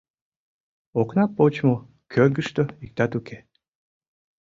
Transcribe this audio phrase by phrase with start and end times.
[0.99, 1.75] Окна почмо,
[2.13, 3.37] кӧргыштӧ иктат уке.